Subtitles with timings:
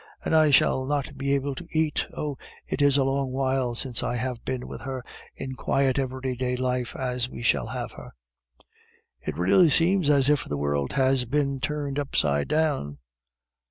[0.25, 2.07] And I shall not be able to eat.
[2.17, 2.35] Oh,
[2.67, 5.03] it is a long while since I have been with her
[5.35, 8.09] in quiet every day life as we shall have her."
[9.21, 12.97] "It really seems as if the world has been turned upside down."